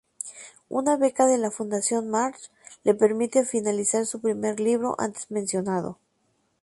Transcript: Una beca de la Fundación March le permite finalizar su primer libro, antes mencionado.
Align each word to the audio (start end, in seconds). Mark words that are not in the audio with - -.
Una 0.67 0.97
beca 0.97 1.27
de 1.27 1.37
la 1.37 1.51
Fundación 1.51 2.09
March 2.09 2.49
le 2.83 2.95
permite 2.95 3.45
finalizar 3.45 4.07
su 4.07 4.19
primer 4.19 4.59
libro, 4.59 4.95
antes 4.97 5.29
mencionado. 5.29 5.99